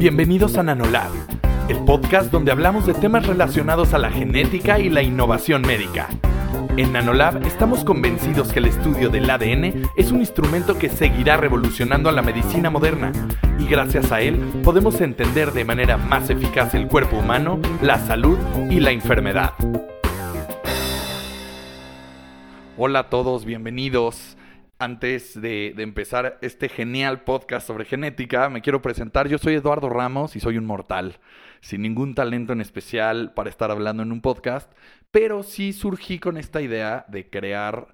[0.00, 1.10] Bienvenidos a Nanolab,
[1.68, 6.08] el podcast donde hablamos de temas relacionados a la genética y la innovación médica.
[6.78, 12.08] En Nanolab estamos convencidos que el estudio del ADN es un instrumento que seguirá revolucionando
[12.08, 13.12] a la medicina moderna
[13.58, 18.38] y gracias a él podemos entender de manera más eficaz el cuerpo humano, la salud
[18.70, 19.52] y la enfermedad.
[22.78, 24.38] Hola a todos, bienvenidos.
[24.82, 29.28] Antes de, empezar este genial podcast sobre genética, me quiero presentar.
[29.28, 31.18] Yo soy Eduardo Ramos y soy un mortal,
[31.60, 34.72] sin ningún talento en especial para estar hablando en un podcast,
[35.10, 37.88] pero sí surgí con esta idea de crear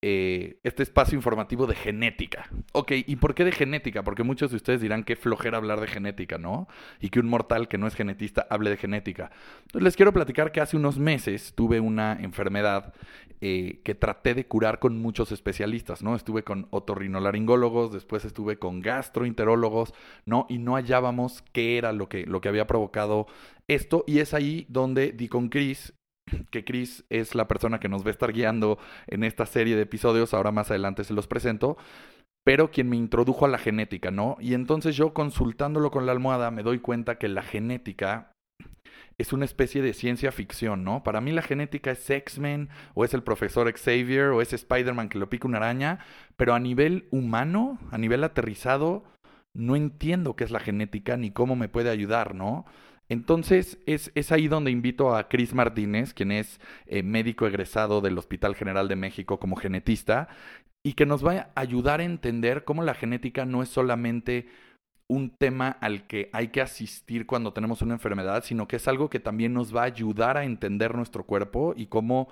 [0.00, 2.48] eh, este espacio informativo de genética.
[2.72, 4.04] Ok, ¿y por qué de genética?
[4.04, 6.68] Porque muchos de ustedes dirán que flojera hablar de genética, ¿no?
[7.00, 9.32] Y que un mortal que no es genetista hable de genética.
[9.62, 12.94] Entonces les quiero platicar que hace unos meses tuve una enfermedad
[13.40, 16.14] eh, que traté de curar con muchos especialistas, ¿no?
[16.14, 19.94] Estuve con otorrinolaringólogos, después estuve con gastroenterólogos,
[20.26, 20.46] ¿no?
[20.48, 23.26] Y no hallábamos qué era lo que, lo que había provocado
[23.66, 24.04] esto.
[24.06, 25.92] Y es ahí donde di con Chris
[26.50, 29.82] que Chris es la persona que nos va a estar guiando en esta serie de
[29.82, 31.76] episodios, ahora más adelante se los presento,
[32.44, 34.36] pero quien me introdujo a la genética, ¿no?
[34.40, 38.32] Y entonces yo consultándolo con la almohada me doy cuenta que la genética
[39.18, 41.02] es una especie de ciencia ficción, ¿no?
[41.02, 45.18] Para mí la genética es X-Men, o es el profesor Xavier, o es Spider-Man que
[45.18, 45.98] lo pica una araña,
[46.36, 49.04] pero a nivel humano, a nivel aterrizado,
[49.54, 52.64] no entiendo qué es la genética ni cómo me puede ayudar, ¿no?
[53.08, 58.18] Entonces es, es, ahí donde invito a Chris Martínez, quien es eh, médico egresado del
[58.18, 60.28] Hospital General de México como genetista,
[60.82, 64.46] y que nos va a ayudar a entender cómo la genética no es solamente
[65.08, 69.08] un tema al que hay que asistir cuando tenemos una enfermedad, sino que es algo
[69.08, 72.28] que también nos va a ayudar a entender nuestro cuerpo y cómo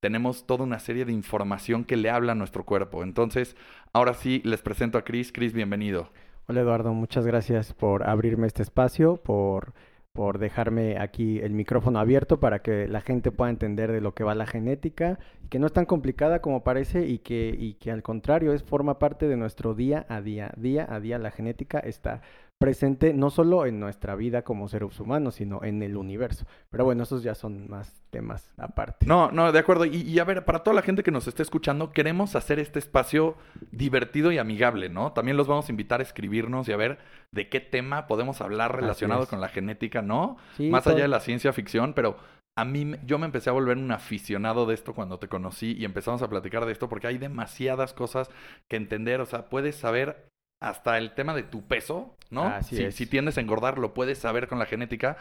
[0.00, 3.02] tenemos toda una serie de información que le habla a nuestro cuerpo.
[3.04, 3.56] Entonces,
[3.92, 5.32] ahora sí les presento a Chris.
[5.32, 6.10] Chris, bienvenido.
[6.48, 9.72] Hola Eduardo, muchas gracias por abrirme este espacio, por
[10.16, 14.24] por dejarme aquí el micrófono abierto para que la gente pueda entender de lo que
[14.24, 15.18] va la genética,
[15.50, 18.98] que no es tan complicada como parece y que, y que al contrario es forma
[18.98, 20.52] parte de nuestro día a día.
[20.56, 22.22] Día a día la genética está
[22.58, 26.46] presente no solo en nuestra vida como seres humanos, sino en el universo.
[26.70, 29.06] Pero bueno, esos ya son más temas aparte.
[29.06, 29.84] No, no, de acuerdo.
[29.84, 33.36] Y, a ver, para toda la gente que nos esté escuchando, queremos hacer este espacio
[33.70, 35.12] divertido y amigable, ¿no?
[35.12, 36.98] También los vamos a invitar a escribirnos y a ver
[37.30, 40.36] de qué tema podemos hablar relacionado con la genética, ¿no?
[40.58, 42.16] más allá de la ciencia ficción, pero
[42.58, 45.84] a mí, yo me empecé a volver un aficionado de esto cuando te conocí y
[45.84, 48.30] empezamos a platicar de esto porque hay demasiadas cosas
[48.68, 49.20] que entender.
[49.20, 50.30] O sea, puedes saber
[50.60, 52.62] hasta el tema de tu peso, ¿no?
[52.62, 55.16] si, si tiendes a engordar, lo puedes saber con la genética,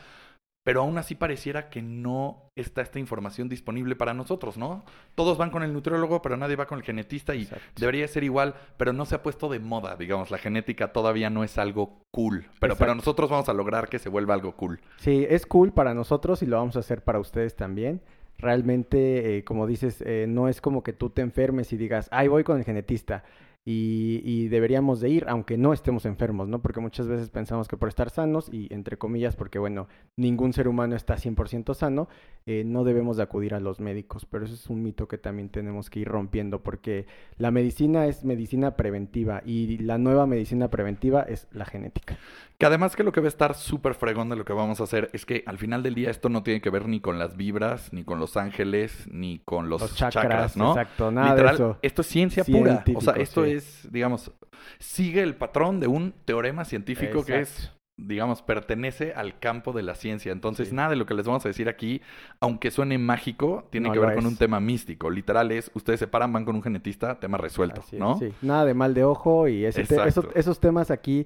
[0.65, 4.83] pero aún así pareciera que no está esta información disponible para nosotros, ¿no?
[5.13, 8.55] Todos van con el nutriólogo, pero nadie va con el genetista y debería ser igual,
[8.75, 12.47] pero no se ha puesto de moda, digamos, la genética todavía no es algo cool,
[12.59, 14.81] pero para nosotros vamos a lograr que se vuelva algo cool.
[14.97, 18.01] Sí, es cool para nosotros y lo vamos a hacer para ustedes también.
[18.39, 22.27] Realmente, eh, como dices, eh, no es como que tú te enfermes y digas, ay,
[22.27, 23.23] voy con el genetista
[23.67, 26.61] y, deberíamos de ir, aunque no estemos enfermos, ¿no?
[26.61, 30.67] Porque muchas veces pensamos que por estar sanos, y entre comillas, porque bueno, ningún ser
[30.67, 32.07] humano está 100% sano,
[32.45, 35.49] eh, no debemos de acudir a los médicos, pero eso es un mito que también
[35.49, 41.23] tenemos que ir rompiendo, porque la medicina es medicina preventiva y la nueva medicina preventiva
[41.23, 42.19] es la genética.
[42.57, 44.85] Que además que lo que va a estar súper fregón de lo que vamos a
[44.85, 47.35] hacer es que al final del día esto no tiene que ver ni con las
[47.35, 50.69] vibras, ni con los ángeles, ni con los, chakras, ¿no?
[50.69, 51.77] Exacto, nada de eso.
[51.81, 52.83] Esto es ciencia pura.
[52.93, 53.54] O sea, esto es,
[53.91, 54.31] digamos,
[54.79, 59.95] sigue el patrón de un teorema científico que es digamos, pertenece al campo de la
[59.95, 60.31] ciencia.
[60.31, 62.01] Entonces, nada de lo que les vamos a decir aquí,
[62.39, 65.09] aunque suene mágico, tiene que ver con un tema místico.
[65.09, 68.17] Literal es, ustedes se paran, van con un genetista, tema resuelto, ¿no?
[68.17, 68.33] sí.
[68.41, 69.87] Nada de mal de ojo y esos,
[70.35, 71.25] esos temas aquí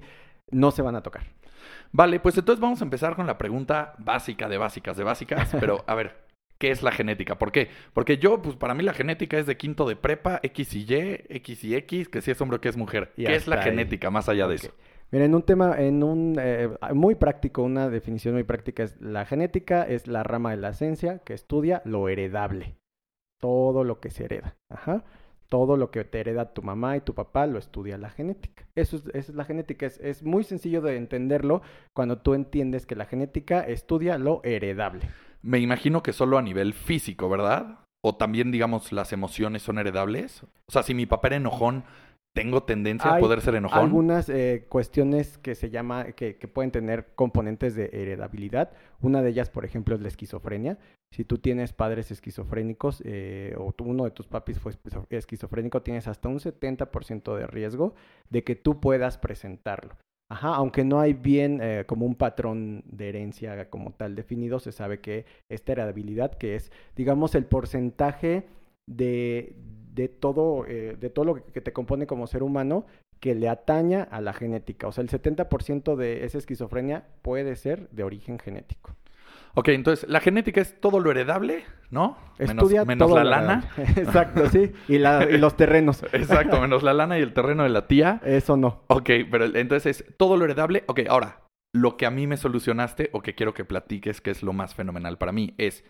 [0.50, 1.24] no se van a tocar.
[1.92, 5.84] Vale, pues entonces vamos a empezar con la pregunta básica de básicas de básicas, pero
[5.86, 6.29] a ver,
[6.60, 7.38] ¿qué es la genética?
[7.38, 7.68] ¿Por qué?
[7.92, 11.24] Porque yo, pues para mí la genética es de quinto de prepa, X y Y,
[11.28, 13.12] X y X, que si es hombre o que es mujer.
[13.16, 14.72] ¿Qué es la genética más allá de eso?
[15.10, 19.82] Miren, un tema, en un eh, muy práctico, una definición muy práctica es la genética
[19.82, 22.76] es la rama de la ciencia que estudia lo heredable.
[23.40, 24.56] Todo lo que se hereda.
[24.68, 25.02] Ajá
[25.48, 28.68] todo lo que te hereda tu mamá y tu papá lo estudia la genética.
[28.76, 31.60] Eso es, es la genética, es, es, muy sencillo de entenderlo
[31.92, 35.08] cuando tú entiendes que la genética estudia lo heredable.
[35.42, 37.78] Me imagino que solo a nivel físico, ¿verdad?
[38.02, 40.42] O también, digamos, las emociones son heredables.
[40.66, 41.84] O sea, si mi papá era enojón,
[42.34, 43.80] tengo tendencia a poder ser enojón.
[43.80, 48.70] Algunas eh, cuestiones que se llama, que, que, pueden tener componentes de heredabilidad.
[49.00, 50.78] Una de ellas, por ejemplo, es la esquizofrenia.
[51.12, 54.72] Si tú tienes padres esquizofrénicos eh, o uno de tus papis fue
[55.10, 57.94] esquizofrénico, tienes hasta un 70% de riesgo
[58.28, 59.96] de que tú puedas presentarlo.
[60.30, 64.70] Ajá, aunque no hay bien eh, como un patrón de herencia como tal definido, se
[64.70, 68.44] sabe que esta heredabilidad, que es, digamos, el porcentaje
[68.86, 69.56] de,
[69.92, 72.86] de todo, eh, de todo lo que te compone como ser humano
[73.18, 74.86] que le ataña a la genética.
[74.86, 78.94] O sea, el 70% de esa esquizofrenia puede ser de origen genético.
[79.54, 82.16] Ok, entonces la genética es todo lo heredable, ¿no?
[82.38, 83.70] Estudia menos, todo la lana.
[83.96, 84.72] Exacto, sí.
[84.88, 86.02] Y, la, y los terrenos.
[86.12, 88.20] Exacto, menos la lana y el terreno de la tía.
[88.24, 88.84] Eso no.
[88.86, 90.84] Ok, pero entonces es todo lo heredable.
[90.86, 91.42] Ok, ahora,
[91.72, 94.74] lo que a mí me solucionaste o que quiero que platiques, que es lo más
[94.74, 95.84] fenomenal para mí, es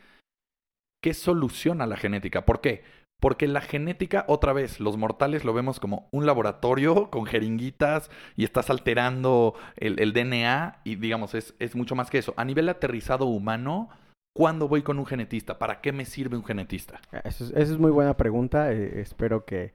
[1.03, 2.45] ¿qué soluciona la genética?
[2.45, 2.83] ¿Por qué?
[3.21, 8.45] Porque la genética, otra vez, los mortales lo vemos como un laboratorio con jeringuitas y
[8.45, 12.33] estás alterando el, el DNA y digamos, es, es, mucho más que eso.
[12.39, 13.91] A nivel aterrizado humano,
[14.35, 15.59] ¿cuándo voy con un genetista?
[15.59, 17.01] ¿Para qué me sirve un genetista?
[17.25, 18.73] Eso es, eso es muy buena pregunta.
[18.73, 19.75] Eh, espero que,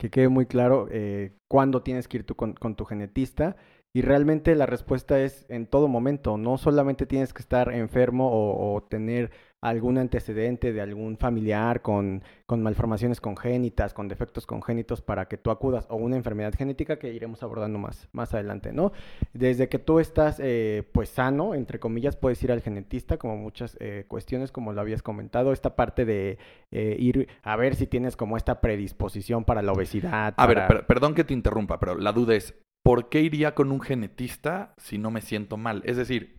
[0.00, 3.56] que, quede muy claro eh, cuándo tienes que ir tú con, con tu genetista.
[3.96, 6.36] Y realmente la respuesta es en todo momento.
[6.36, 9.30] No solamente tienes que estar enfermo o tener
[9.64, 15.50] algún antecedente de algún familiar con, con, malformaciones congénitas, con defectos congénitos para que tú
[15.50, 18.92] acudas o una enfermedad genética que iremos abordando más, más adelante, ¿no?
[19.32, 23.78] Desde que tú estás eh, pues sano, entre comillas, puedes ir al genetista, como muchas
[23.80, 26.36] eh, cuestiones, como lo habías comentado, esta parte de
[26.70, 30.34] eh, ir a ver si tienes como esta predisposición para la obesidad.
[30.36, 30.68] A para...
[30.68, 33.80] ver, per perdón que te interrumpa, pero la duda es, ¿por qué iría con un
[33.80, 35.80] genetista si no me siento mal?
[35.86, 36.36] Es decir,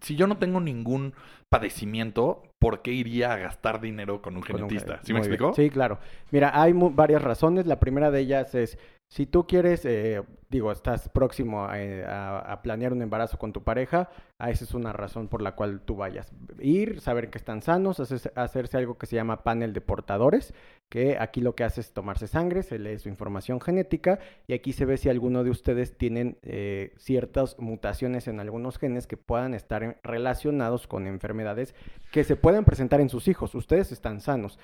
[0.00, 1.14] si yo no tengo ningún
[1.48, 5.00] padecimiento, ¿por qué iría a gastar dinero con un genetista?
[5.02, 5.52] ¿Sí me explico?
[5.54, 5.98] Sí, claro.
[6.30, 7.66] Mira, hay varias razones.
[7.66, 8.78] La primera de ellas es,
[9.08, 13.64] si tú quieres, eh, digo, estás próximo a, a, a, planear un embarazo con tu
[13.64, 16.30] pareja, a esa es una razón por la cual tú vayas.
[16.58, 20.52] Ir, saber que están sanos, hacerse, hacerse algo que se llama panel de portadores,
[20.88, 24.72] que aquí lo que hace es tomarse sangre, se lee su información genética y aquí
[24.72, 29.54] se ve si alguno de ustedes tienen eh, ciertas mutaciones en algunos genes que puedan
[29.54, 31.74] estar relacionados con enfermedades
[32.10, 33.54] que se puedan presentar en sus hijos.
[33.54, 34.58] Ustedes están sanos,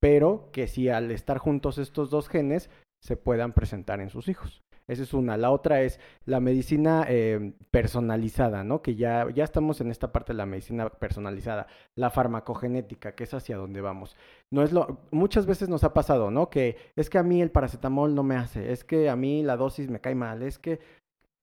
[0.00, 2.70] pero que si al estar juntos estos dos genes
[3.00, 4.62] se puedan presentar en sus hijos.
[4.88, 5.36] Esa es una.
[5.36, 8.80] La otra es la medicina eh, personalizada, ¿no?
[8.80, 11.66] Que ya, ya estamos en esta parte de la medicina personalizada.
[11.94, 14.16] La farmacogenética, que es hacia donde vamos.
[14.50, 16.48] No es lo, muchas veces nos ha pasado, ¿no?
[16.48, 19.56] Que es que a mí el paracetamol no me hace, es que a mí la
[19.56, 20.80] dosis me cae mal, es que,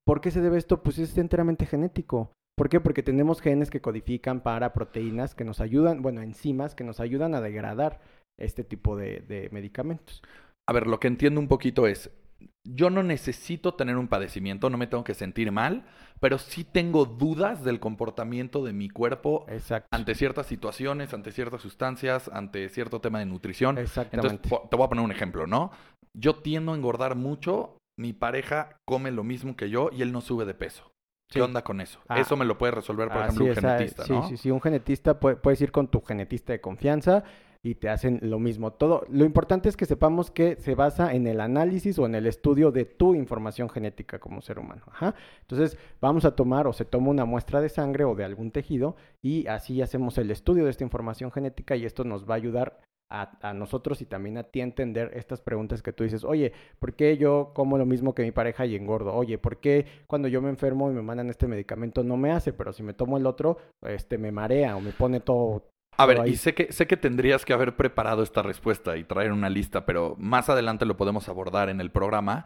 [0.05, 0.81] ¿por qué se debe esto?
[0.81, 2.31] Pues es enteramente genético.
[2.57, 2.79] ¿Por qué?
[2.79, 7.35] Porque tenemos genes que codifican para proteínas que nos ayudan, bueno, enzimas que nos ayudan
[7.35, 7.99] a degradar
[8.39, 10.23] este tipo de medicamentos.
[10.67, 12.09] A ver, lo que entiendo un poquito es,
[12.63, 15.85] yo no necesito tener un padecimiento, no me tengo que sentir mal,
[16.19, 19.87] pero sí tengo dudas del comportamiento de mi cuerpo Exacto.
[19.91, 23.77] ante ciertas situaciones, ante ciertas sustancias, ante cierto tema de nutrición.
[23.77, 24.35] Exactamente.
[24.35, 25.71] Entonces, te voy a poner un ejemplo, ¿no?
[26.13, 30.21] Yo tiendo a engordar mucho, mi pareja come lo mismo que yo y él no
[30.21, 30.91] sube de peso.
[31.29, 31.41] ¿Qué sí.
[31.41, 31.99] onda con eso?
[32.07, 34.27] Ah, eso me lo puede resolver, por ejemplo, un es, genetista, sí, ¿no?
[34.27, 37.23] Sí, sí, un genetista puede, puedes ir con tu genetista de confianza
[37.65, 38.73] y te hacen lo mismo.
[38.73, 42.27] Todo lo importante es que sepamos que se basa en el análisis o en el
[42.27, 44.83] estudio de tu información genética como ser humano.
[44.85, 45.15] Ajá.
[45.41, 48.95] Entonces, vamos a tomar o se toma una muestra de sangre o de algún tejido
[49.19, 52.81] y así hacemos el estudio de esta información genética y esto nos va a ayudar
[53.09, 56.93] a, a, nosotros y también a ti entender estas preguntas que tú dices, oye, ¿por
[56.93, 59.11] qué yo como lo mismo que mi pareja y engordo?
[59.15, 62.53] Oye, ¿por qué cuando yo me enfermo y me mandan este medicamento no me hace,
[62.53, 65.63] pero si me tomo el otro, este me marea o me pone todo
[65.97, 69.31] a ver, y sé que, sé que tendrías que haber preparado esta respuesta y traer
[69.31, 72.45] una lista, pero más adelante lo podemos abordar en el programa.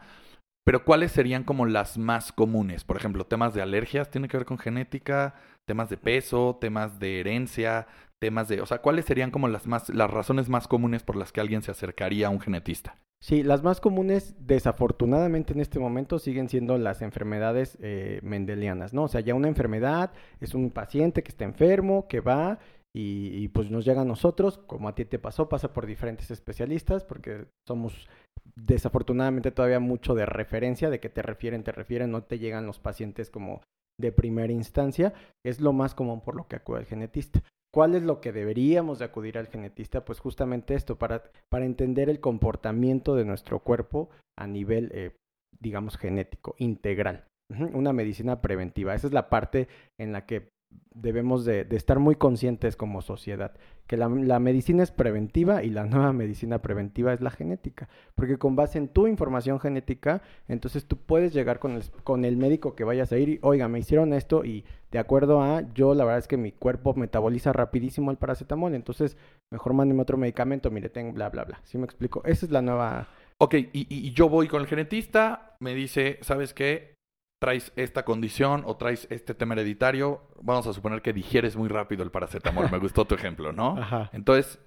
[0.64, 2.84] Pero ¿cuáles serían como las más comunes?
[2.84, 5.34] Por ejemplo, temas de alergias, tiene que ver con genética,
[5.66, 7.86] temas de peso, temas de herencia,
[8.20, 11.32] temas de, o sea, ¿cuáles serían como las más las razones más comunes por las
[11.32, 12.96] que alguien se acercaría a un genetista?
[13.22, 19.04] Sí, las más comunes, desafortunadamente en este momento, siguen siendo las enfermedades eh, mendelianas, ¿no?
[19.04, 22.58] O sea, ya una enfermedad es un paciente que está enfermo, que va
[22.94, 27.04] y, pues nos llega a nosotros, como a ti te pasó, pasa por diferentes especialistas,
[27.04, 28.08] porque somos
[28.56, 32.80] desafortunadamente todavía mucho de referencia, de que te refieren, te refieren, no te llegan los
[32.80, 33.62] pacientes como
[34.00, 35.12] de primera instancia,
[35.44, 37.42] es lo más común por lo que acude el genetista.
[37.72, 40.04] ¿Cuál es lo que deberíamos de acudir al genetista?
[40.04, 45.12] Pues justamente esto, para, para entender el comportamiento de nuestro cuerpo a nivel, eh,
[45.60, 47.26] digamos, genético, integral.
[47.72, 48.94] Una medicina preventiva.
[48.94, 49.68] Esa es la parte
[50.00, 50.48] en la que
[50.94, 53.52] debemos de, estar muy conscientes como sociedad,
[53.86, 58.38] que la, la, medicina es preventiva y la nueva medicina preventiva es la genética, porque
[58.38, 62.74] con base en tu información genética, entonces tú puedes llegar con el, con el médico
[62.74, 66.04] que vayas a ir y, oiga, me hicieron esto y de acuerdo a, yo la
[66.04, 69.16] verdad es que mi cuerpo metaboliza rapidísimo el paracetamol, entonces
[69.50, 71.60] mejor mándeme otro medicamento, mire, tengo bla, bla, bla.
[71.64, 72.22] ¿Sí me explico?
[72.24, 73.08] Esa es la nueva...
[73.42, 76.99] Ok, y, y yo voy con el genetista, me dice, ¿sabes qué?
[77.40, 82.04] Traes esta condición o traes este tema hereditario, vamos a suponer que digieres muy rápido
[82.04, 82.70] el paracetamol.
[82.70, 83.78] Me gustó tu ejemplo, ¿no?
[83.78, 84.10] Ajá.
[84.12, 84.60] Entonces,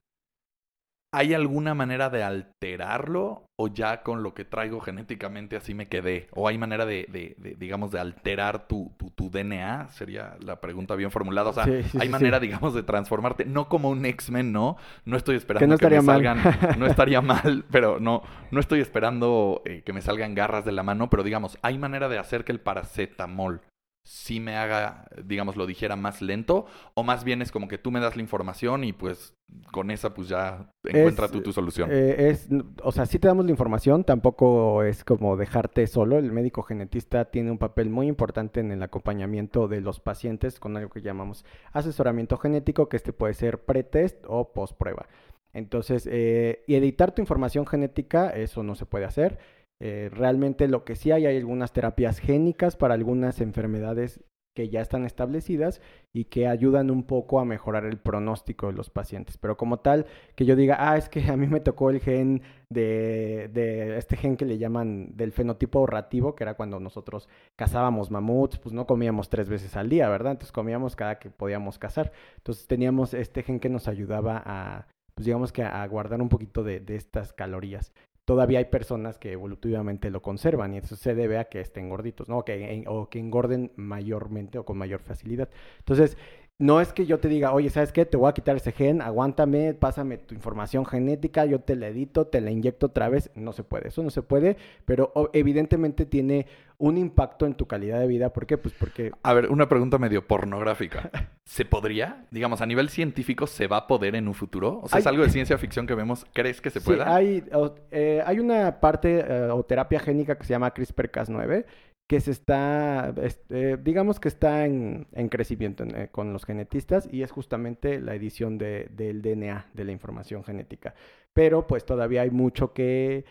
[1.13, 6.27] ¿hay alguna manera de alterarlo o ya con lo que traigo genéticamente así me quedé?
[6.31, 9.89] ¿O hay manera de, de- de, digamos, de alterar tu, tu, tu DNA?
[9.91, 11.51] Sería la pregunta bien formulada.
[11.51, 13.45] O sea, Sí, sí, ¿hay sí, manera, digamos, de transformarte?
[13.45, 14.75] No como un X-Men, ¿no?
[15.05, 16.15] No estoy esperando Que no estaría me mal.
[16.23, 16.77] salgan...
[16.79, 20.83] No estaría mal, pero no, no estoy esperando eh, que me salgan garras de la
[20.83, 21.09] mano.
[21.09, 23.61] Pero, digamos, ¿hay manera de hacer que el paracetamol
[24.03, 26.65] sí me haga, digamos, lo dijera más lento?
[26.93, 29.35] ¿O más bien es como que tú me das la información y pues
[29.71, 31.89] con esa pues ya encuentra Es, tú tu solución?
[31.91, 32.49] Eh, es,
[32.83, 36.17] o sea, sí te damos la información, tampoco es como dejarte solo.
[36.17, 40.75] El médico genetista tiene un papel muy importante en el acompañamiento de los pacientes con
[40.75, 45.07] algo que llamamos asesoramiento genético, que este puede ser pretest o postprueba.
[45.53, 49.37] Entonces, eh, y editar tu información genética, eso no se puede hacer.
[49.85, 54.23] Eh, realmente lo que sí hay, hay algunas terapias génicas para algunas enfermedades
[54.55, 55.81] que ya están establecidas
[56.13, 59.37] y que ayudan un poco a mejorar el pronóstico de los pacientes.
[59.37, 62.43] Pero como tal, que yo diga, ah, es que a mí me tocó el gen
[62.69, 68.09] de, de este gen que le llaman del fenotipo ahorrativo, que era cuando nosotros cazábamos
[68.09, 70.31] mamuts, pues no comíamos tres veces al día, ¿verdad?
[70.31, 72.13] Entonces comíamos cada que podíamos cazar.
[72.37, 76.63] Entonces teníamos este gen que nos ayudaba a, pues digamos que a guardar un poquito
[76.63, 77.91] de, de estas calorías.
[78.25, 82.29] Todavía hay personas que evolutivamente lo conservan y eso se debe a que estén gorditos,
[82.29, 82.39] ¿no?
[82.39, 85.49] O que, o que engorden mayormente o con mayor facilidad.
[85.79, 86.17] Entonces,
[86.59, 88.05] no es que yo te diga, oye, ¿sabes qué?
[88.05, 92.27] Te voy a quitar ese gen, aguántame, pásame tu información genética, yo te la edito,
[92.27, 93.31] te la inyecto otra vez.
[93.35, 94.55] No se puede, eso no se puede,
[94.85, 96.45] pero evidentemente tiene
[96.77, 98.31] un impacto en tu calidad de vida.
[98.31, 98.57] ¿Por qué?
[98.57, 101.09] Pues porque A ver, una pregunta medio pornográfica.
[101.43, 102.25] ¿Se podría?
[102.31, 104.79] Digamos, a nivel científico, ¿se va a poder en un futuro?
[104.83, 106.25] O sea, ¿es algo de ciencia ficción que vemos?
[106.33, 107.13] ¿Crees que se Sí, pueda?
[107.13, 107.43] hay,
[107.91, 111.65] eh, hay una parte eh, o terapia génica que se llama CRISPR-Cas9
[112.07, 116.45] que se está, es- eh, digamos que está en, en crecimiento en, eh, con los
[116.45, 120.93] genetistas y es justamente la edición de- del DNA, de la información genética.
[121.33, 123.25] Pero pues todavía hay mucho que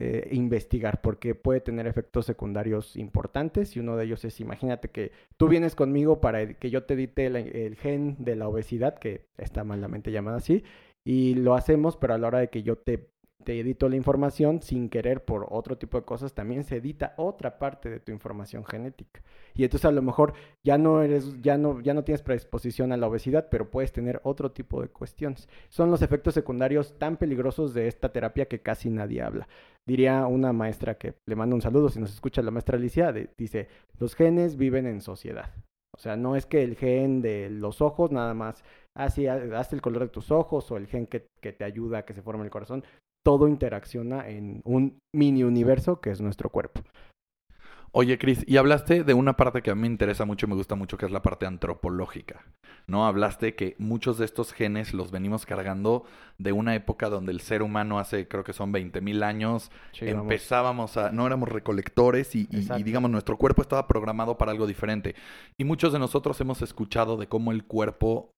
[0.00, 5.12] eh, investigar porque puede tener efectos secundarios importantes y uno de ellos es, imagínate que
[5.36, 9.26] tú vienes conmigo para que yo te edite la- el gen de la obesidad, que
[9.38, 10.64] está malamente llamada así,
[11.04, 13.10] y lo hacemos, pero a la hora de que yo te,
[13.44, 17.58] te edito la información, sin querer por otro tipo de cosas, también se edita otra
[17.58, 19.22] parte de tu información genética.
[19.54, 20.32] Y entonces a lo mejor
[20.64, 24.20] ya no eres, ya no, ya no tienes predisposición a la obesidad, pero puedes tener
[24.24, 25.48] otro tipo de cuestiones.
[25.68, 29.46] Son los efectos secundarios tan peligrosos de esta terapia que casi nadie habla.
[29.86, 33.68] Diría una maestra que le mando un saludo si nos escucha la maestra Alicia, dice,
[33.98, 35.52] los genes viven en sociedad.
[35.94, 39.82] O sea, no es que el gen de los ojos nada más, así hace el
[39.82, 42.44] color de tus ojos o el gen que, que te ayuda a que se forme
[42.44, 42.84] el corazón,
[43.24, 46.82] todo interacciona en un mini universo que es nuestro cuerpo.
[47.96, 50.56] Oye, Cris, y hablaste de una parte que a mí me interesa mucho y me
[50.56, 52.44] gusta mucho, que es la parte antropológica.
[52.88, 53.06] ¿No?
[53.06, 56.04] Hablaste que muchos de estos genes los venimos cargando
[56.36, 60.06] de una época donde el ser humano hace, creo que son 20 mil años, Sí,
[60.08, 62.84] empezábamos a, no éramos recolectores y, y- y, Exacto.
[62.84, 65.14] digamos nuestro cuerpo estaba programado para algo diferente.
[65.58, 68.32] Y muchos de nosotros hemos escuchado de cómo el cuerpo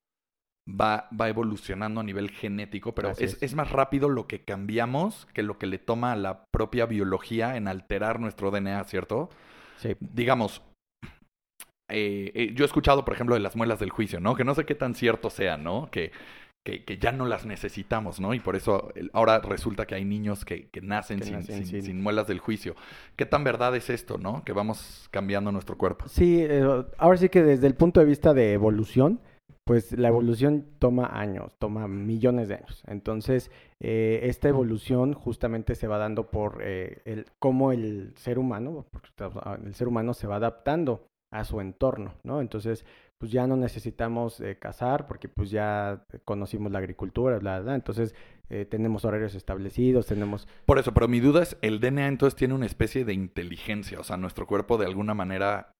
[0.68, 3.42] va, va evolucionando a nivel genético, pero es, es.
[3.42, 7.56] es más rápido lo que cambiamos que lo que le toma a la propia biología
[7.56, 9.30] en alterar nuestro DNA, ¿cierto?
[9.78, 9.94] Sí.
[10.00, 10.62] Digamos,
[11.88, 14.35] eh, eh, yo he escuchado, por ejemplo, de las muelas del juicio, ¿no?
[14.35, 15.88] Que no sé qué tan cierto sea, ¿no?
[15.90, 16.11] Que,
[16.66, 18.35] que, que ya no las necesitamos, ¿no?
[18.35, 21.66] Y por eso ahora resulta que hay niños que, que nacen, Que sin, nacen sin-
[21.66, 22.75] sin- sin muelas del juicio.
[23.14, 24.42] ¿Qué tan verdad es esto, no?
[24.44, 26.08] Que vamos cambiando nuestro cuerpo.
[26.08, 26.64] Sí, eh,
[26.99, 29.20] ahora sí que desde el punto de vista de evolución,
[29.64, 32.82] pues la evolución toma años, toma millones de años.
[32.86, 33.50] Entonces,
[33.80, 38.86] eh, esta evolución justamente se va dando por eh, el, cómo el ser humano,
[39.64, 42.40] el ser humano se va adaptando a su entorno, ¿no?
[42.40, 42.84] Entonces,
[43.18, 47.74] pues ya no necesitamos eh, cazar porque pues ya conocimos la agricultura, bla, bla.
[47.74, 48.14] Entonces,
[48.48, 52.54] eh, tenemos horarios establecidos, tenemos Por eso, pero mi duda es, el DNA entonces tiene
[52.54, 55.72] una especie de inteligencia, o sea, nuestro cuerpo de alguna manera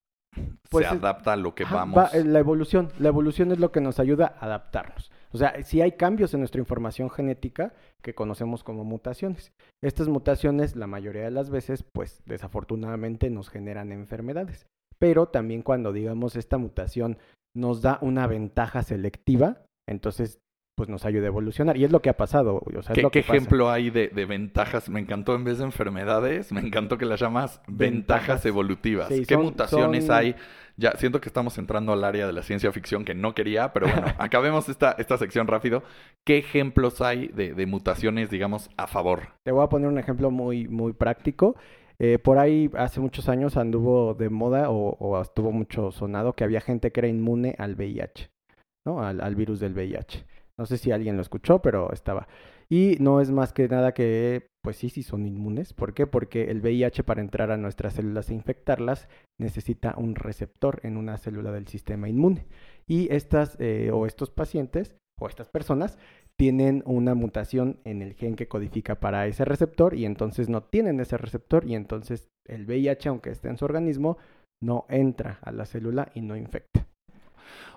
[0.71, 1.99] Pues se adapta a lo que Ajá, vamos.
[1.99, 2.91] va, eh, la evolución.
[2.99, 5.11] La evolución es lo que nos ayuda a adaptarnos.
[5.33, 9.53] O sea, si hay cambios en nuestra información genética que conocemos como mutaciones.
[9.83, 14.67] Estas mutaciones, la mayoría de las veces, pues desafortunadamente nos generan enfermedades.
[14.99, 17.19] Pero también cuando, digamos, esta mutación
[17.55, 20.41] nos da una ventaja selectiva, entonces,
[20.77, 21.77] pues nos ayuda a evolucionar.
[21.79, 22.63] Y es lo que ha pasado.
[22.65, 24.89] O sea, es ¿Qué, lo que ejemplo hay de, de ventajas?
[24.91, 28.47] Me encantó en vez de enfermedades, me encantó que las llamas ventajas, Ventajas.
[28.47, 29.09] evolutivas.
[29.09, 30.37] Sí, ¿Qué son- mutaciones son- hay?
[30.77, 33.87] Ya siento que estamos entrando al área de la ciencia ficción que no quería, pero
[33.87, 35.83] bueno, acabemos esta, esta sección rápido.
[36.27, 39.21] ¿Qué ejemplos hay de, de mutaciones, digamos, a favor?
[39.45, 41.57] Te voy a poner un ejemplo muy, muy práctico.
[41.99, 46.45] Eh, por ahí hace muchos años anduvo de moda o, o estuvo mucho sonado que
[46.45, 48.29] había gente que era inmune al VIH,
[48.85, 49.03] ¿no?
[49.03, 50.27] Al, al virus del VIH.
[50.59, 52.29] No sé si alguien lo escuchó, pero estaba.
[52.69, 55.73] Y no es más que nada que, pues sí, sí son inmunes.
[55.73, 56.07] ¿Por qué?
[56.07, 59.09] Porque el VIH para entrar a nuestras células e infectarlas
[59.39, 62.47] necesita un receptor en una célula del sistema inmune.
[62.87, 65.99] Y estas eh, o estos pacientes o estas personas
[66.39, 71.01] tienen una mutación en el gen que codifica para ese receptor y entonces no tienen
[71.01, 74.19] ese receptor y entonces el VIH, aunque esté en su organismo,
[74.63, 76.86] no entra a la célula y no infecta.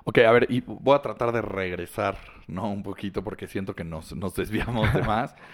[0.03, 2.71] Ok, a ver, y voy a tratar de regresar, ¿no?
[2.71, 5.35] Un poquito porque siento que nos, nos desviamos de más.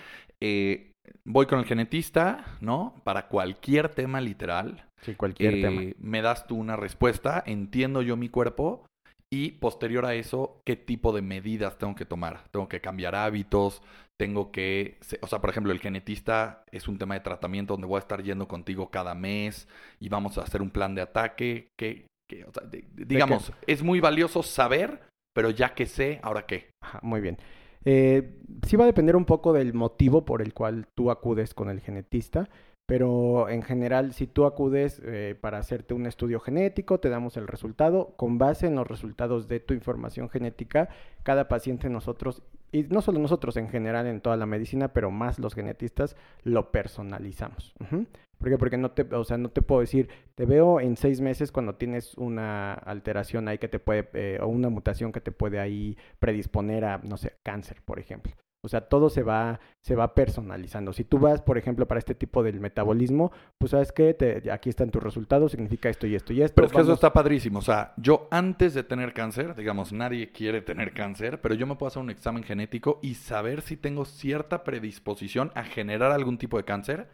[0.42, 0.92] Eh,
[1.24, 3.02] voy con el genetista, ¿no?
[3.06, 4.86] Para cualquier tema literal.
[5.02, 5.82] Sí, cualquier eh, tema.
[5.98, 8.86] Me das tú una respuesta, entiendo yo mi cuerpo
[9.32, 12.44] y posterior a eso, ¿qué tipo de medidas tengo que tomar?
[12.52, 13.82] Tengo que cambiar hábitos,
[14.18, 17.98] tengo que, o sea, por ejemplo, el genetista es un tema de tratamiento donde voy
[17.98, 19.68] a estar yendo contigo cada mes
[20.00, 21.68] y vamos a hacer un plan de ataque.
[21.78, 25.01] Que, que, o sea, de- de- digamos, es muy valioso saber,
[25.34, 26.70] pero ya que sé, ¿ahora qué?
[26.82, 27.38] Ajá, muy bien.
[27.84, 31.70] Eh, sí va a depender un poco del motivo por el cual tú acudes con
[31.70, 32.50] el genetista,
[32.88, 37.48] pero en general, si tú acudes eh, para hacerte un estudio genético, te damos el
[37.48, 38.13] resultado.
[38.15, 40.89] Con base en los resultados de tu información genética,
[41.24, 42.44] cada paciente nosotros,
[42.75, 46.74] y no solo nosotros en general en toda la medicina, pero más los genetistas, lo
[46.74, 47.74] personalizamos.
[47.79, 48.05] Ujú.
[48.38, 48.58] ¿Por qué?
[48.58, 51.75] Porque no te, o sea, no te puedo decir, te veo en seis meses cuando
[51.75, 55.98] tienes una alteración ahí que te puede, eh, o una mutación que te puede ahí
[56.20, 58.34] predisponer a, no sé, cáncer, por ejemplo.
[58.66, 60.92] O sea, todo se va, se va personalizando.
[60.92, 64.90] Si tú vas, por ejemplo, para este tipo del metabolismo, pues sabes que aquí están
[64.90, 66.56] tus resultados, significa esto y esto y esto.
[66.56, 67.60] Pero es que eso está padrísimo.
[67.60, 71.76] O sea, yo antes de tener cáncer, digamos, nadie quiere tener cáncer, pero yo me
[71.76, 76.58] puedo hacer un examen genético y saber si tengo cierta predisposición a generar algún tipo
[76.58, 77.08] de cáncer,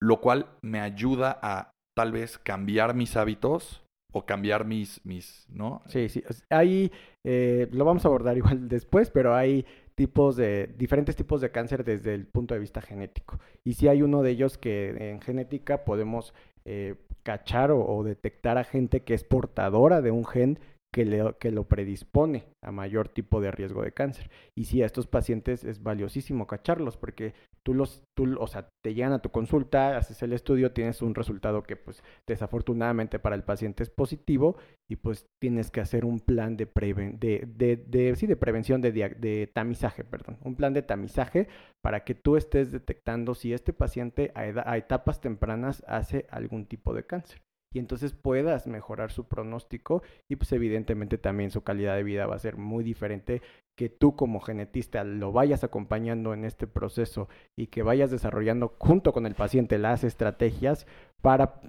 [0.00, 5.82] lo cual me ayuda a tal vez cambiar mis hábitos o cambiar mis, mis, ¿no?
[5.86, 6.22] Sí, sí.
[6.48, 6.92] Hay,
[7.24, 11.84] eh, lo vamos a abordar igual después, pero hay tipos de, diferentes tipos de cáncer
[11.84, 13.38] desde el punto de vista genético.
[13.62, 18.58] Y sí hay uno de ellos que en genética podemos eh, cachar o, o detectar
[18.58, 20.58] a gente que es portadora de un gen
[20.94, 24.30] que, le- que lo predispone a mayor tipo de riesgo de cáncer.
[24.54, 28.94] Y sí, a estos pacientes es valiosísimo cacharlos porque tú los, tú, o sea, te
[28.94, 33.42] llegan a tu consulta, haces el estudio, tienes un resultado que pues desafortunadamente para el
[33.42, 34.56] paciente es positivo
[34.88, 38.92] y pues tienes que hacer un plan de, preven de, de, sí, de prevención, de,
[38.92, 41.48] de tamizaje, perdón, un plan de tamizaje
[41.82, 46.94] para que tú estés detectando si este paciente a, a etapas tempranas hace algún tipo
[46.94, 47.40] de cáncer
[47.74, 52.36] y entonces puedas mejorar su pronóstico y pues evidentemente también su calidad de vida va
[52.36, 53.42] a ser muy diferente
[53.76, 59.12] que tú como genetista lo vayas acompañando en este proceso y que vayas desarrollando junto
[59.12, 60.86] con el paciente las estrategias
[61.20, 61.60] para,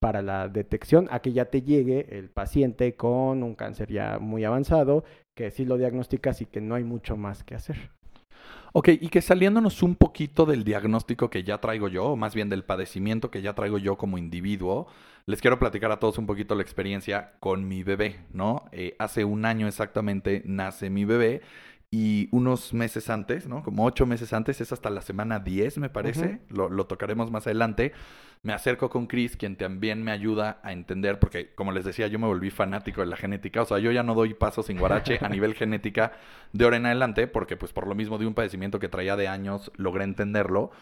[0.00, 4.44] para la detección a que ya te llegue el paciente con un cáncer ya muy
[4.44, 7.76] avanzado, que sí lo diagnosticas y que no hay mucho más que hacer.
[8.76, 12.48] Ok, y que saliéndonos un poquito del diagnóstico que ya traigo yo, o más bien
[12.48, 14.88] del padecimiento que ya traigo yo como individuo,
[15.26, 18.64] les quiero platicar a todos un poquito la experiencia con mi bebé, ¿no?
[18.72, 21.40] Eh, hace un año exactamente nace mi bebé
[21.96, 23.62] y unos meses antes, ¿no?
[23.62, 27.46] Como ocho meses antes, es hasta la semana 10 me parece, lo, lo tocaremos más
[27.46, 27.92] adelante,
[28.42, 32.18] me acerco con Chris, quien también me ayuda a entender, porque como les decía, yo
[32.18, 35.20] me volví fanático de la genética, o sea, yo ya no doy pasos sin guarache
[35.22, 36.10] a nivel genética
[36.52, 39.28] de ahora en adelante, porque pues por lo mismo de un padecimiento que traía de
[39.28, 40.72] años, logré entenderlo.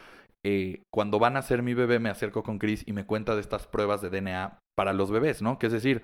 [0.44, 3.42] Eh, cuando van a hacer mi bebé, me acerco con Chris y me cuenta de
[3.42, 5.58] estas pruebas de DNA para los bebés, ¿no?
[5.58, 6.02] Que es decir,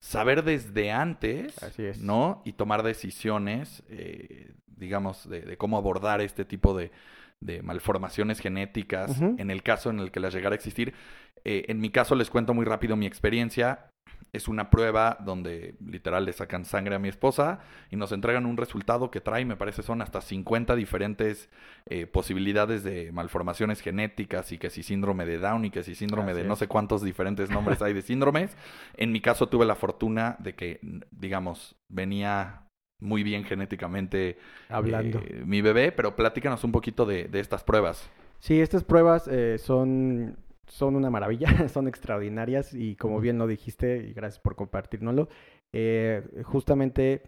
[0.00, 2.00] saber desde antes, Así es.
[2.00, 2.42] ¿no?
[2.44, 6.90] Y tomar decisiones, eh, digamos, de, de cómo abordar este tipo de,
[7.40, 10.94] de malformaciones genéticas en el caso en el que las llegara a existir.
[11.44, 13.90] Eh, en mi caso les cuento muy rápido mi experiencia.
[14.32, 18.58] Es una prueba donde literal le sacan sangre a mi esposa y nos entregan un
[18.58, 21.48] resultado que trae, me parece, son hasta 50 diferentes
[21.86, 26.32] eh, posibilidades de malformaciones genéticas y que si síndrome de Down y que si síndrome
[26.32, 28.56] Así de no sé cuántos diferentes nombres hay de síndromes.
[28.96, 32.68] En mi caso tuve la fortuna de que, digamos, venía
[33.00, 35.20] muy bien genéticamente Hablando.
[35.20, 38.10] eh, mi bebé, pero platícanos un poquito de, de estas pruebas.
[38.40, 40.36] Sí, estas pruebas eh, son,
[40.68, 45.28] son una maravilla, son extraordinarias y como bien lo dijiste, y gracias por compartirnoslo,
[45.72, 47.22] eh, justamente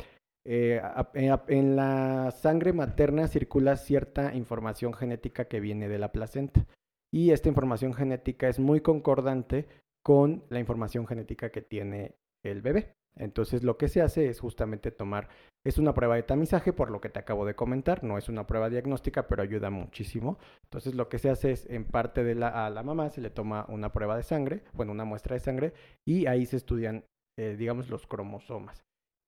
[0.47, 0.81] eh,
[1.15, 6.67] la- en la sangre materna circula cierta información genética que viene de la placenta
[7.13, 9.67] y esta información genética es muy concordante
[10.03, 12.95] con la información genética que tiene el bebé.
[13.17, 15.29] Entonces lo que se hace es justamente tomar
[15.65, 18.03] Es una prueba de tamizaje, por lo que te acabo de comentar.
[18.03, 20.39] No es una prueba diagnóstica, pero ayuda muchísimo.
[20.65, 23.31] Entonces, lo que se hace es, en parte de la, a la mamá se le
[23.31, 25.75] toma una prueba de sangre, bueno, una muestra de sangre,
[26.07, 27.05] y ahí se estudian,
[27.39, 28.83] eh, digamos, los cromosomas.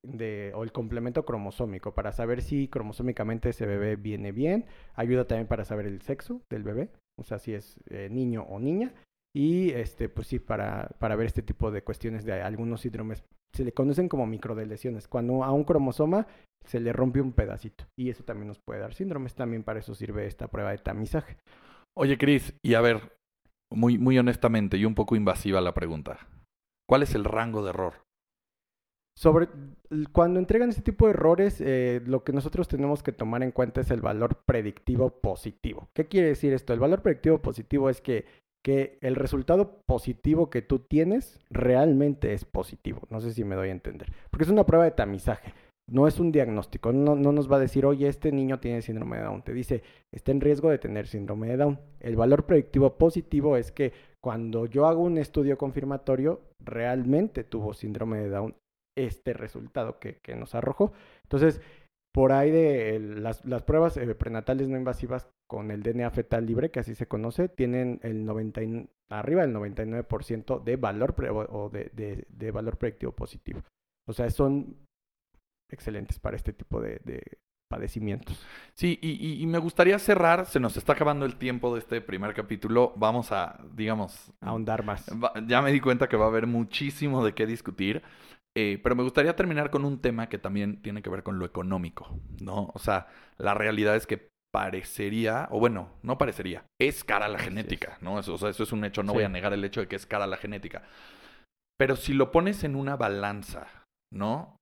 [0.05, 4.67] O el complemento cromosómico para saber si cromosómicamente ese bebé viene bien.
[4.95, 8.59] Ayuda también para saber el sexo del bebé, o sea, si es eh, niño o
[8.59, 8.93] niña.
[9.35, 13.65] Y este, pues sí, para, para ver este tipo de cuestiones de algunos síndromes se
[13.65, 15.09] le conocen como microdelesiones.
[15.09, 16.27] Cuando a un cromosoma
[16.65, 17.85] se le rompe un pedacito.
[17.99, 19.35] Y eso también nos puede dar síndromes.
[19.35, 21.37] También para eso sirve esta prueba de tamizaje.
[21.95, 23.19] Oye, Cris, y a ver,
[23.71, 26.27] muy, muy honestamente y un poco invasiva la pregunta.
[26.89, 27.95] ¿Cuál es el rango de error?
[29.15, 29.49] Sobre
[30.13, 33.83] cuando entregan este tipo de errores, eh, lo que nosotros tenemos que tomar en cuenta
[33.83, 35.91] es el valor predictivo positivo.
[35.95, 36.73] ¿Qué quiere decir esto?
[36.73, 38.25] El valor predictivo positivo es que
[38.65, 43.03] que el resultado positivo que tú tienes realmente es positivo.
[43.11, 44.13] No sé si me doy a entender.
[44.31, 45.53] Porque es una prueba de tamizaje.
[45.91, 46.93] No es un diagnóstico.
[46.93, 49.43] No, no, nos va a decir, oye, este niño tiene síndrome de Down.
[49.43, 51.81] Te dice, está en riesgo de tener síndrome de Down.
[52.01, 58.21] El valor predictivo positivo es que cuando yo hago un estudio confirmatorio, realmente tuvo síndrome
[58.21, 58.55] de Down
[58.97, 60.93] este resultado que, que nos arrojó.
[61.25, 61.61] Entonces,
[62.13, 66.71] por ahí de las, las, pruebas eh, prenatales no invasivas con el DNA fetal libre,
[66.71, 68.63] que así se conoce, tienen el 90,
[69.11, 71.15] arriba del 99% de valor
[71.51, 73.63] o de, de, de, valor predictivo positivo.
[74.09, 74.79] O sea, son
[75.71, 77.03] excelentes para este tipo de,
[77.69, 78.43] padecimientos.
[78.73, 82.33] Sí, y, y, me gustaría cerrar, se nos está acabando el tiempo de este primer
[82.33, 84.33] capítulo, vamos a, digamos...
[84.41, 85.05] Ahondar más.
[85.47, 88.03] Ya me di cuenta que va a haber muchísimo de qué discutir.
[88.55, 91.47] Eh, pero me gustaría terminar con un tema que también tiene que ver con lo
[91.47, 92.71] económico, ¿no?
[92.75, 93.07] O sea,
[93.39, 98.19] la realidad es que parecería, o bueno, no parecería, es cara la genética, ¿no?
[98.19, 99.97] Eso, o sea, eso es un hecho, no voy a negar el hecho de que
[99.97, 100.83] es cara la genética.
[101.79, 103.67] Pero si lo pones en una balanza,
[104.13, 104.57] ¿no?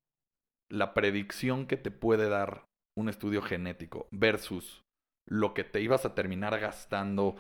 [0.71, 2.65] La predicción que te puede dar
[2.97, 4.83] un estudio genético versus
[5.29, 7.37] lo que te ibas a terminar gastando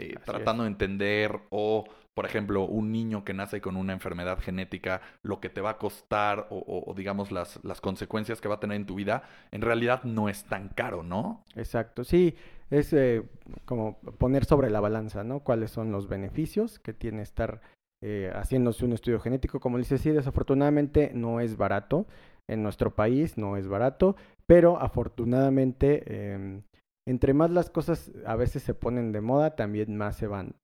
[0.00, 1.84] eh, tratando de entender o,
[2.20, 5.78] por ejemplo, un niño que nace con una enfermedad genética, lo que te va a
[5.78, 10.04] costar o, digamos las, las consecuencias que va a tener en tu vida, en realidad
[10.04, 11.46] no es tan caro, ¿no?
[11.56, 12.34] Exacto, sí,
[12.68, 13.22] es eh,
[13.64, 15.40] como poner sobre la balanza, ¿no?
[15.40, 17.62] ¿Cuáles son los beneficios que tiene estar
[18.02, 19.58] eh, haciéndose un estudio genético?
[19.58, 22.06] Como dice, sí, desafortunadamente no es barato.
[22.50, 26.64] En nuestro país no es barato, pero afortunadamente em,
[27.08, 30.56] entre más las cosas a veces se ponen de moda, también más se van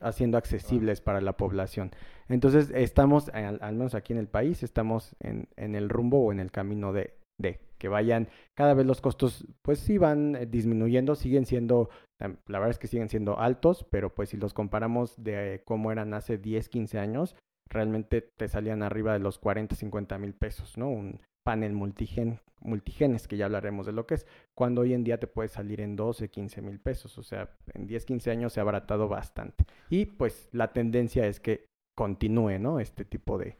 [0.00, 1.90] haciendo accesibles para la población.
[2.28, 6.40] Entonces, estamos, al, menos aquí en el país, estamos en, en, el rumbo o en
[6.40, 11.14] el camino de, de que vayan, cada vez los costos, pues sí van eh, disminuyendo,
[11.14, 15.62] siguen siendo, la verdad es que siguen siendo altos, pero pues si los comparamos de
[15.64, 17.36] cómo eran hace 10, 15 años,
[17.68, 20.90] realmente te salían arriba de los 40, 50 mil pesos, ¿no?
[20.90, 25.18] Un, panel multigen, multigenes, que ya hablaremos de lo que es, cuando hoy en día
[25.18, 27.16] te puede salir en 12, 15 mil pesos.
[27.16, 29.64] O sea, en 10, 15 años se ha abaratado bastante.
[29.88, 31.64] Y pues la tendencia es que
[31.96, 32.80] continúe, ¿no?
[32.80, 33.56] Este tipo de...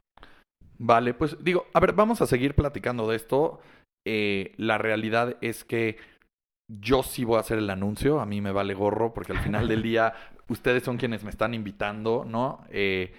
[0.77, 3.59] Vale, pues digo, a ver, vamos a seguir platicando de esto.
[4.05, 5.97] Eh, la realidad es que
[6.71, 9.67] yo sí voy a hacer el anuncio, a mí me vale gorro, porque al final
[9.67, 10.13] del día
[10.47, 12.63] ustedes son quienes me están invitando, ¿no?
[12.69, 13.13] Eh,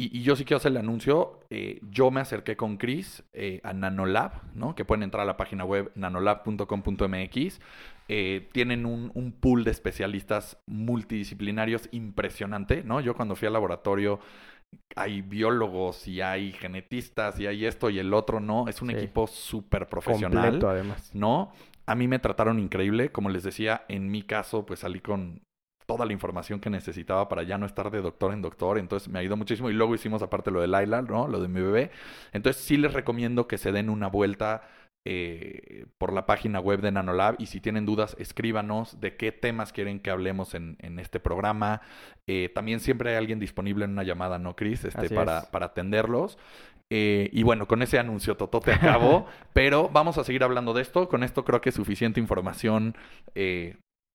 [0.00, 1.40] y, yo sí quiero hacer el anuncio.
[1.50, 4.76] Eh, yo me acerqué con Chris eh, a Nanolab, ¿no?
[4.76, 7.60] Que pueden entrar a la página web nanolab.com.mx.
[8.06, 13.00] Eh, tienen un, un, pool de especialistas multidisciplinarios impresionante, ¿no?
[13.00, 14.20] Yo cuando fui al laboratorio
[14.94, 18.68] hay biólogos y hay genetistas y hay esto y el otro, ¿no?
[18.68, 20.42] Es un equipo súper profesional.
[20.42, 21.10] Completo, además.
[21.12, 21.52] ¿No?
[21.86, 23.10] A mí me trataron increíble.
[23.10, 25.42] Como les decía, en mi caso, pues salí con
[25.88, 28.78] toda la información que necesitaba para ya no estar de doctor en doctor.
[28.78, 29.70] Entonces me ayudó muchísimo.
[29.70, 31.26] Y luego hicimos aparte lo de Laila, ¿no?
[31.26, 31.90] Lo de mi bebé.
[32.32, 34.68] Entonces sí les recomiendo que se den una vuelta
[35.06, 39.72] eh, por la página web de Nanolab y si tienen dudas, escríbanos de qué temas
[39.72, 41.80] quieren que hablemos en, en este programa.
[42.26, 44.84] Eh, también siempre hay alguien disponible en una llamada, ¿no, Chris?
[44.84, 46.36] Este, para, para atenderlos.
[46.90, 49.24] Eh, y bueno, con ese anuncio te acabo,
[49.54, 51.08] pero vamos a seguir hablando de esto.
[51.08, 52.94] Con esto creo que es suficiente información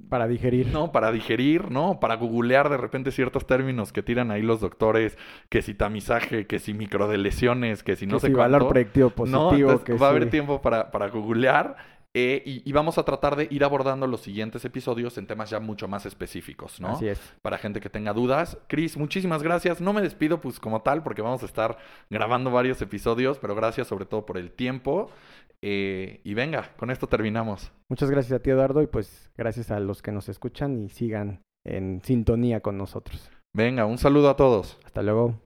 [0.10, 0.67] para digerir.
[0.67, 1.99] No, para digerir, ¿no?
[1.99, 5.17] Para googlear de repente ciertos términos que tiran ahí los doctores,
[5.49, 9.84] que si tamizaje, que si microdelesiones, que si no que sé si valor predictivo positivo.
[9.84, 11.93] que va a haber tiempo para, para googlear.
[12.15, 15.60] Eh, y, y, vamos a tratar de ir abordando los siguientes episodios en temas ya
[15.60, 16.89] mucho más específicos, ¿no?
[16.89, 17.19] Así es.
[17.41, 18.60] Para gente que tenga dudas.
[18.67, 19.82] Cris, muchísimas gracias.
[19.82, 21.75] No me despido pues como tal porque vamos a estar
[22.12, 25.10] grabando varios episodios, pero gracias sobre todo por el tiempo.
[25.65, 27.71] Eh, y venga, con esto terminamos.
[27.89, 31.41] Muchas gracias a ti, Eduardo, y pues gracias a los que nos escuchan y sigan
[31.65, 33.32] en sintonía con nosotros.
[33.56, 34.78] Venga, un saludo a todos.
[34.84, 35.39] Hasta luego.